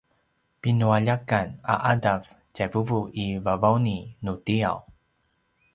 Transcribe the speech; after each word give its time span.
pinualjakan 0.61 1.47
a 1.73 1.75
’adav 1.91 2.21
tjai 2.53 2.67
vuvu 2.73 2.99
i 3.23 3.25
Vavauni 3.45 3.97
nutiaw 4.23 4.77